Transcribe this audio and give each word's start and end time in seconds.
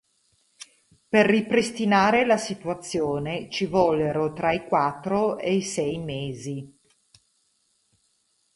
Per 1.09 1.27
ripristinare 1.27 2.25
la 2.25 2.37
situazione 2.37 3.51
ci 3.51 3.67
vollero 3.67 4.33
tra 4.33 4.51
i 4.51 4.65
quattro 4.67 5.37
e 5.37 5.53
i 5.53 5.61
sei 5.61 5.99
mesi. 5.99 6.75